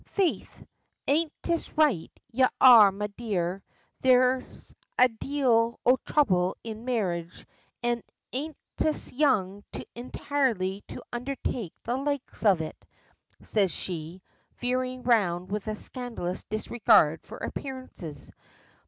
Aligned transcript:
"Faith, 0.13 0.65
an' 1.07 1.29
'tis 1.43 1.77
right 1.77 2.11
y'are, 2.31 2.91
me 2.91 3.07
dear. 3.09 3.61
There's 3.99 4.73
a 4.97 5.07
deal 5.09 5.79
o' 5.85 5.97
trouble 6.07 6.57
in 6.63 6.85
marriage, 6.85 7.45
an' 7.83 8.01
'tis 8.31 9.11
too 9.11 9.15
young 9.15 9.63
y'are 9.75 9.83
intirely 9.93 10.81
to 10.87 11.03
undertake 11.13 11.75
the 11.83 11.97
likes 11.97 12.43
of 12.43 12.61
it," 12.61 12.83
says 13.43 13.71
she, 13.71 14.23
veering 14.57 15.03
round 15.03 15.51
with 15.51 15.67
a 15.67 15.75
scandalous 15.75 16.45
disregard 16.45 17.21
for 17.21 17.37
appearances. 17.37 18.31